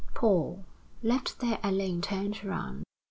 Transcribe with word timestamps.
Paul, 0.15 0.65
left 1.03 1.37
there 1.41 1.59
alone, 1.63 2.01
turned 2.01 2.43
round. 2.43 2.85